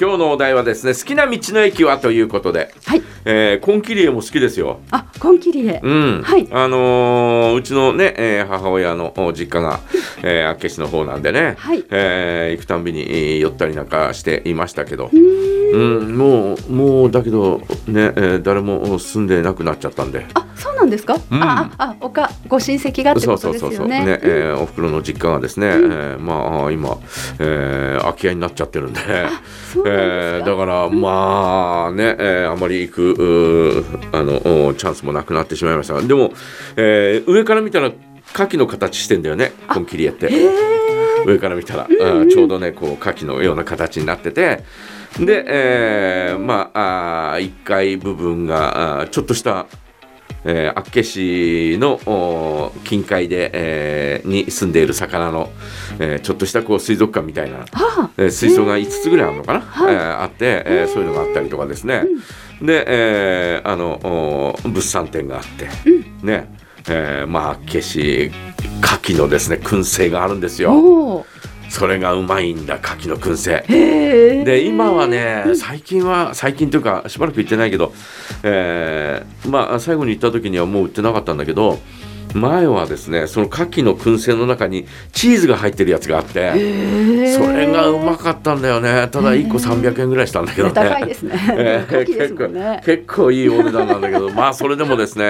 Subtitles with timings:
[0.00, 3.02] 今日のお題はですね好きな道の駅はということで、はい。
[3.26, 4.80] えー、コンキリエも好きですよ。
[4.90, 5.78] あ、コンキリエ。
[5.82, 9.80] うん、はいあのーうちのね、えー母親のお実家が、
[10.24, 15.59] えー、厚岸の方なんでね、はいえー行くたんびにえー寄ったりなんかしていましたけどう、ーん。
[15.72, 20.26] うん、もうもうだけどね、えー誰も住んでなくなっちゃったんで。
[20.34, 21.16] あ、そうなんですか？
[21.30, 24.04] うんあ、あ、あ、おか、ご親戚がってことですそうそうそうよね。
[24.04, 26.96] ね、えーお袋の実家がですね、えーまあ今、
[27.38, 29.00] えー空き家になっちゃってるんで。
[29.72, 30.46] そえー。
[30.46, 36.32] だからまあね、えーあまり行くあのおチャンスもなくなってしまいましたがでも、
[36.76, 37.96] えー上から見たら牡
[38.34, 40.28] 蠣の形してんだよねコンキリエって
[41.26, 44.62] 上から見たら、うんちょうどねこう牡蠣のような形になってて
[45.18, 49.66] で、えーまああ1階部分があーちょっとした
[50.42, 55.50] えー、厚岸のお近海で、えーに住んでいる魚の、
[55.98, 58.10] えーちょっとしたこう水族館みたいなはあ。
[58.16, 62.04] えー水槽が5つぐらいあるのかな、はいえーあって、えーそういうのがあったりとかですね、
[62.62, 64.00] で、えーあの
[64.64, 65.68] お物産展があって、
[66.24, 66.48] ね
[66.88, 68.30] えーまあ決し
[68.82, 71.26] 牡蠣のですね燻製があるんですよ。
[71.70, 73.64] それがうまいんだ牡蠣の燻製。
[74.44, 77.92] で今はね最近は最近というかしばらく行ってないけど、
[78.42, 81.78] えーまあ最後に行った時にはもう売ってなかったんだけど
[82.34, 86.50] 前はですねその牡蠣の燻製の中にチーズが入ってるやつがあって。
[87.32, 90.74] それがうまかったんだよねただ1個300円ぐらいしたんだけどね。
[90.74, 91.34] 高いですね。
[91.56, 92.48] え結構。
[92.84, 95.24] 結構いいお値段なんだけどまあそれでもですね、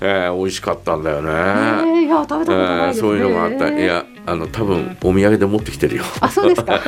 [0.00, 1.30] えー美味しかったんだよね。
[1.30, 3.08] えー、いや、食べたことないですね。
[3.08, 6.80] えーそういうのがあったいやあの多分お土産で持ってきてるよあ、そうですか。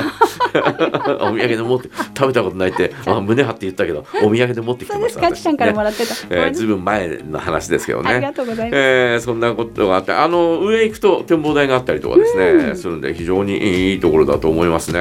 [1.21, 6.15] お土産で持って食べたことないってあ胸張って言ったけどお土産で持ってきてそうですかちちゃんからもねらってた。
[6.29, 8.79] えーずいぶん前の話ですけどねありがとうございます。
[8.79, 14.99] えーそんなことがあってあの上行くと展望台があったりとかですね、うんするんで非常にいいところだと思いますね。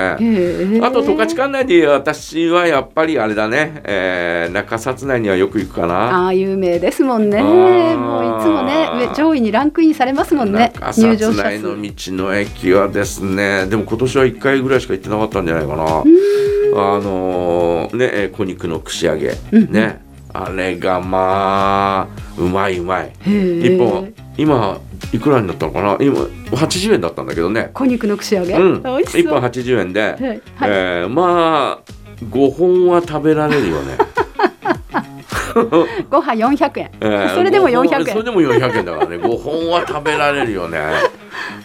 [0.83, 6.25] あと十勝管内で私はやっぱりあれだね、えー中札内にはよく行くかな。
[6.25, 7.43] ああ有名ですもんね。
[7.43, 10.73] もういつもね上上位にランクインされますもんね。
[10.81, 11.83] 中入場者札内の数。
[11.83, 11.93] 道
[12.25, 15.85] の駅はですねでも今年は1回ぐらいしか行ってなかったんじゃないかな。
[15.85, 20.01] あのーねえー小肉の串揚げ、うんね
[20.33, 23.07] あれがまあうまいうまい。
[23.07, 23.75] へえ。
[23.75, 24.79] 一本今
[25.13, 25.97] いくらになったのかな？
[26.01, 27.71] 今80円だったんだけどね。
[27.73, 28.55] 小肉の串揚げ？
[28.55, 29.51] うん、美味し1本そう。
[29.51, 31.93] 80円で、はいはいえーまあ
[32.25, 33.97] 5本は食べられるよね。
[36.11, 36.91] ご飯四百円。
[37.01, 38.07] えーそれでも5本400円。
[38.07, 39.17] それでも400円だからね。
[39.17, 40.79] 5本は食べられるよね。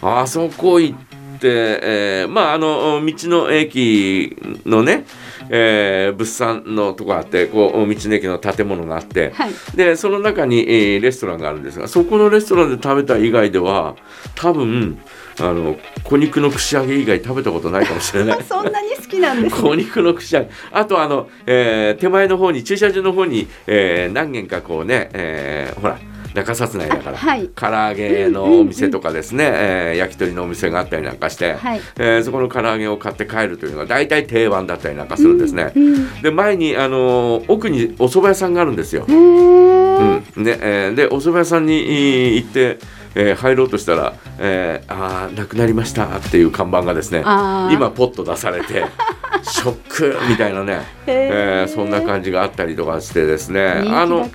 [0.02, 1.13] あそこ行って、
[1.48, 5.04] えーまああの道の駅のね、
[5.50, 9.50] えー物産のとこあってこう道の駅の建物があって、はい。
[9.74, 13.94] でその中に、えーレストランがあるんですがそこのレストランで食べた以外では
[14.34, 14.98] 多分
[15.40, 19.62] あの小肉の串揚げ以外食べたことないかもしれない そんなに好きなんですね。
[19.62, 25.98] 小肉の串揚げあとあの、えー手前の方に駐車場の方に、えー何軒かこうね、えーほら
[26.34, 35.72] 中札内だから、はい唐揚げのお店とかですね、えー焼き鳥のお店があったりなんかして、はいえーそこの唐揚げを買って帰るというのが大体定番だったりなんかするんですね。
[35.74, 36.22] うん。
[36.22, 39.04] で前に、あのー奥にお蕎麦屋さんがあるんですよ。
[39.08, 42.78] うんでえーでお蕎麦屋さんにい行って、
[43.14, 48.84] えー入ろうとしたら「えーあーなくなりました」っていう看板がですねあー今ポッと出されて
[49.42, 54.28] ショックみたいなね、えーそんな感じがあったりとかしてですね人あの。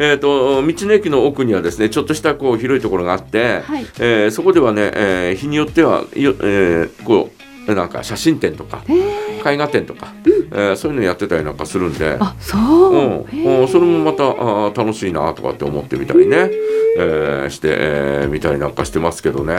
[0.00, 7.30] えー、と道の駅の奥にはですねちょっとしたこう広いところがあって、はいえーそこではね、えー日によってはよ、えーこ
[7.66, 9.27] うなんか写真展とかへえ。
[9.44, 10.12] 絵画展とか、
[10.52, 12.16] えーそういうのやってたりなんかするんで。
[12.18, 13.64] あ、そうう。
[13.64, 16.50] ん、それもまたあー楽しいなとかって思ってみたりね、
[16.98, 19.54] えーして、えー見たりなんかしてますけどね。
[19.54, 19.58] へう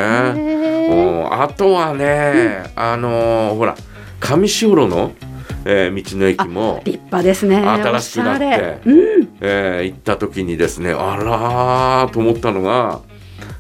[0.92, 1.22] え。
[1.24, 3.76] ん、あとはね、あのーほら
[4.20, 5.12] 上士幌の、
[5.66, 7.58] えー道の駅も、立派ですね。
[7.58, 9.30] 新しくなってうん。
[9.42, 13.00] えー行った時にですねあらーと思ったのが、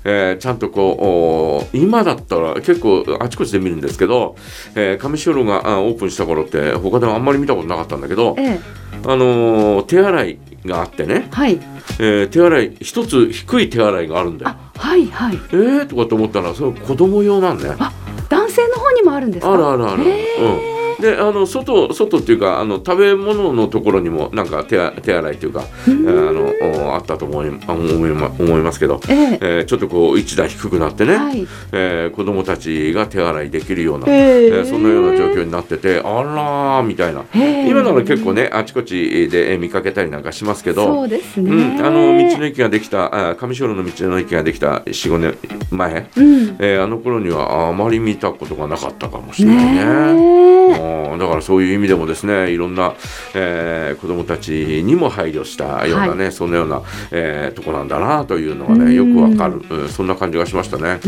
[0.03, 4.35] えーちゃんとこうお今だったら結構あちこちで見るんですけど、
[4.75, 8.59] えー上士幌があオープンした頃って他ではあんまり見たことなかったんだけど、ええ。
[9.05, 11.59] あのー手洗いがあってね、はい。
[11.99, 14.51] えー手洗い一つ低い手洗いがあるんだよ。
[14.51, 15.35] あ、はいはい。
[15.35, 17.75] えーとかと思ったらそれ子供用なんね。
[17.79, 17.91] あ、
[18.29, 19.53] 男性の方にもあるんですか？
[19.53, 20.03] あるあるある。
[20.03, 20.78] へうん。
[20.99, 29.39] であの外外っていうかあの食べ物のところにもなんか手あ手洗いっていうか、えーあのおあったと思いあ思いま思いますけど、ええ。
[29.41, 31.47] えーちょっとこう一段低くなってね、はい。
[31.71, 37.23] えー子供たちが手洗いできるような、へええーそんなような状況になっててあらーみたいな。
[37.33, 40.85] 今なら結構ねあちこちでえー見かけたりなんかしますけど。
[40.85, 41.51] そうですね。
[41.51, 45.37] うん、あの道の駅ができたあ上士幌の道の駅ができた45年
[45.71, 46.57] 前、うん。
[46.59, 49.85] えーあの頃にはあまり見たことがなかったかもしれないね。
[50.13, 52.93] ねだからそういう意味でもですねいろんな、
[53.33, 56.81] えー子どもたちにも配慮したようなね、そんなような、
[57.11, 60.99] えーとこなんだなというのがねよくわかる、うんそんな感じがしましたね。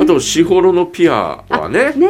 [0.00, 2.08] あと士幌のピアはねね。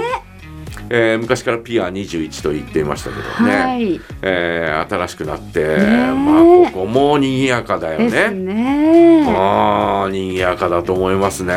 [0.90, 4.00] えー昔からピア21と言っていましたけどね、はい。
[4.22, 6.12] えー新しくなって、ね。
[6.12, 8.30] まあここも賑やかだよね。
[8.30, 9.24] ね。
[9.28, 11.54] ああ賑やかだと思いますね。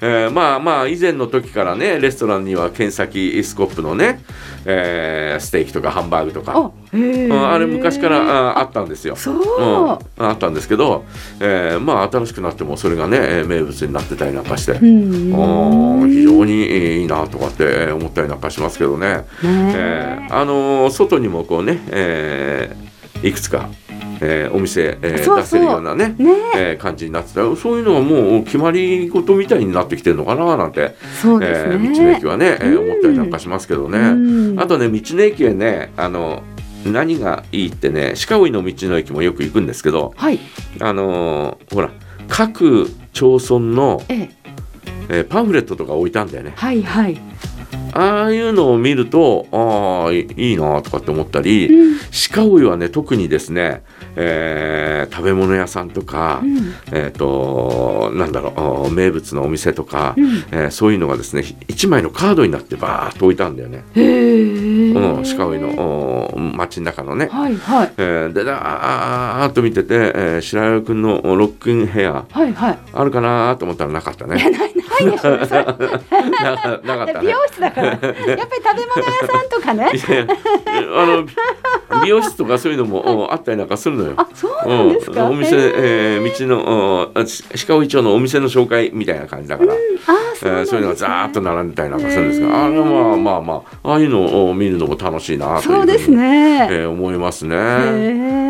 [0.00, 4.20] えーまあまあ以前の時からねレストランには剣先スコップのね、
[4.66, 9.16] えーステーキとかハンバーグとか、ああれ昔からああったんですよ。
[9.16, 11.04] そう、うん、あったんですけど、
[11.40, 19.06] えーまあ新しくなってもそれがねえー名物になってたりなんかして、うん非常にえーいいなとかってえー思ったりなんかしますけどね。
[19.08, 23.70] ねえーあのー外にもこうね、えーいくつか、
[24.20, 26.30] えーお店、えー出せるようなねね。
[26.56, 32.90] えー感じになってたそういうのはもう決まり事みたいになってきてるのかななんて、そうですね、えー道の駅はね、えーうん。
[32.90, 33.98] 思ったりなんかしますけどね。
[33.98, 34.60] うん。
[34.60, 36.42] あとね道の駅へねあの
[36.86, 40.38] 何がいいってね鹿追の道の駅もよく行くんですけどはい。
[40.80, 41.90] あのーほら
[42.28, 44.30] 各町村の、ええ。
[45.08, 46.52] えーパンフレットとか置いたんだよね。
[46.56, 47.20] はいはい、
[47.94, 51.96] ああいうのを見るとああいいいなとかって思ったり、うん。
[52.32, 53.82] 鹿追はね特にですね、
[54.16, 56.74] えー食べ物屋さんとか、うん。
[56.92, 60.26] えっ、となんだろう名物のお店とか、うん。
[60.50, 65.68] えーそういうのがですね一枚のカードになってバーッと置いたんだよね、へえ、うん、鹿追の
[66.34, 67.28] お街の中のね。
[67.30, 67.92] はいはい。
[67.96, 72.78] えーでだーっと見てて、えー白岩君のロックインヘアはいはい。
[72.92, 74.36] あるかなと思ったらなかったね。
[74.36, 75.64] ないないでしょそれ。
[76.42, 77.20] ななかったね。
[77.22, 77.36] 美容。
[77.48, 79.90] 室だから やっぱり食べ物屋さんとかね。
[80.96, 81.26] あの
[82.02, 84.14] 美容室とかそういうのもおあったりなんかするのよ。
[84.16, 85.32] あそうなんですか、うん。
[85.32, 85.72] お店、へえ
[86.16, 87.08] えー道の
[87.66, 89.76] 鹿尾町のお店の紹介みたいな感じだから、あ
[90.06, 90.50] そうなんですね。
[90.50, 97.56] えーそういうのがザーッと並んでたりなんかするんですが、あれはまあまあまあああいうのを見るのも楽しいなというそうですね、えー思いますね。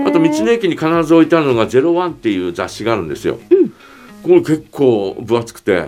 [0.06, 3.38] あと道の駅に必ず置いてあるのが「ゼロワンっていう雑誌があるんですよ。
[4.24, 5.80] これ結構分厚くて。
[5.80, 5.86] あ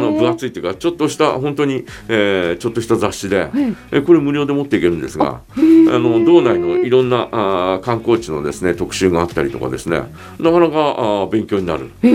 [0.00, 3.50] の分厚いっていうかちょっとした本当に、えーちょっとした雑誌で、
[3.90, 9.98] ええこれ無料で持っていけるんですがあの道内のいろんなあー観光地のですね特集があったりとかですね
[10.38, 12.14] なかなかあー勉強になる、へええ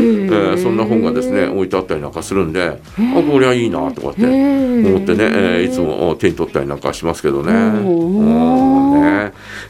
[0.56, 7.52] ーそんな本がですね置いてあったりなんかするんであこれはいいなとかって思ってね、えーいつもお手に取ったりなんかしますけどね。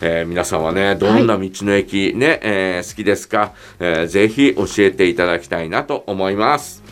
[0.01, 6.83] えー皆さんはねどんな道の駅ね、えー好きですか、えーぜひ教えていただきたいなと思います。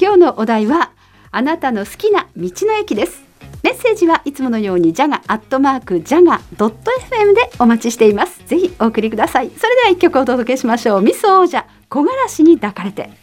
[0.00, 0.92] 今日のお題は
[1.30, 3.22] あなたの好きな道の駅です。
[3.62, 8.40] メッセージはいつものようにジャガアットマークジャガドット FM でお待ちしています。
[8.46, 9.50] ぜひお送りください。
[9.50, 11.02] それでは一曲お届けしましょう。
[11.02, 13.10] ミス王者木枯らしに抱かれて。